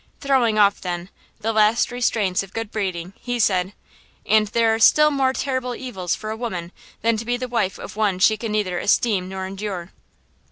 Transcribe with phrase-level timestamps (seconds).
[0.19, 1.09] Throwing off, then,
[1.41, 3.73] the last restraints of good breeding, he said:
[4.25, 6.71] "And there are still more terrible evils for a woman
[7.03, 9.91] than to be the wife of one she 'can neither esteem nor endure!'"